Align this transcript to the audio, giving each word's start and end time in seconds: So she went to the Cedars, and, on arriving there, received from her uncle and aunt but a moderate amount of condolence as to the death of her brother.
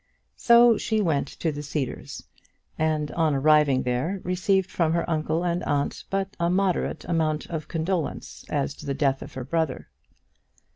So 0.35 0.79
she 0.79 0.99
went 0.99 1.27
to 1.27 1.51
the 1.51 1.61
Cedars, 1.61 2.23
and, 2.75 3.11
on 3.11 3.35
arriving 3.35 3.83
there, 3.83 4.19
received 4.23 4.71
from 4.71 4.93
her 4.93 5.07
uncle 5.07 5.43
and 5.45 5.63
aunt 5.65 6.05
but 6.09 6.35
a 6.39 6.49
moderate 6.49 7.05
amount 7.07 7.45
of 7.51 7.67
condolence 7.67 8.43
as 8.49 8.73
to 8.77 8.87
the 8.87 8.95
death 8.95 9.21
of 9.21 9.35
her 9.35 9.43
brother. 9.43 9.89